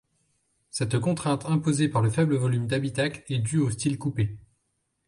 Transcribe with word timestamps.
Cette 0.71 0.97
contrainte 0.97 1.45
imposée 1.45 1.87
par 1.87 2.01
le 2.01 2.09
faible 2.09 2.35
volume 2.35 2.65
d'habitacle 2.65 3.21
est 3.31 3.37
due 3.37 3.59
au 3.59 3.69
style 3.69 3.99
coupé. 3.99 4.35